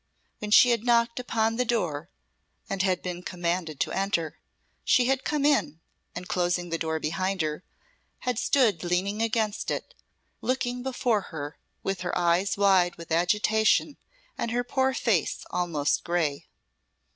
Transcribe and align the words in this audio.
When 0.39 0.49
she 0.49 0.71
had 0.71 0.83
knocked 0.83 1.19
upon 1.19 1.57
the 1.57 1.63
door, 1.63 2.09
and 2.67 2.81
had 2.81 3.03
been 3.03 3.21
commanded 3.21 3.79
to 3.81 3.91
enter, 3.91 4.39
she 4.83 5.05
had 5.05 5.23
come 5.23 5.45
in, 5.45 5.79
and 6.15 6.27
closing 6.27 6.71
the 6.71 6.79
door 6.79 6.99
behind 6.99 7.43
her, 7.43 7.63
had 8.21 8.39
stood 8.39 8.83
leaning 8.83 9.21
against 9.21 9.69
it, 9.69 9.93
looking 10.41 10.81
before 10.81 11.21
her, 11.29 11.55
with 11.83 12.01
her 12.01 12.17
eyes 12.17 12.57
wide 12.57 12.95
with 12.95 13.11
agitation 13.11 13.95
and 14.39 14.49
her 14.49 14.63
poor 14.63 14.95
face 14.95 15.45
almost 15.51 16.03
grey. 16.03 16.47